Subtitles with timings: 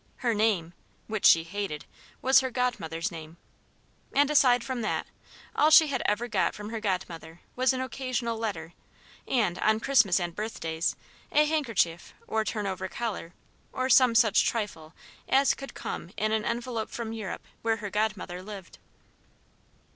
[0.25, 0.73] Her name
[1.05, 1.85] which she hated
[2.23, 3.37] was her godmother's name.
[4.15, 5.05] And aside from that,
[5.55, 8.73] all she had ever got from her godmother was an occasional letter
[9.27, 10.95] and, on Christmas and birthdays,
[11.31, 13.35] a handkerchief or turnover collar
[13.71, 14.95] or some other such trifle
[15.29, 18.79] as could come in an envelope from Europe where her godmother lived.